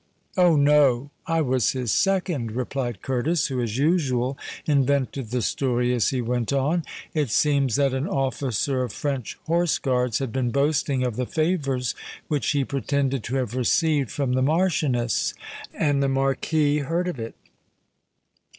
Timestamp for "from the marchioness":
14.09-15.35